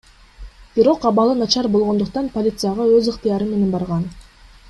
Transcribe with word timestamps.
Бирок 0.77 1.03
абалы 1.09 1.35
начар 1.41 1.69
болгондуктан 1.75 2.31
полицияга 2.39 2.89
өз 2.97 3.13
ыктыяры 3.13 3.51
менен 3.53 3.71
барган. 3.77 4.09